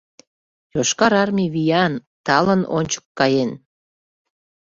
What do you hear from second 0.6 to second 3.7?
Йошкар армий виян, талын ончык каен.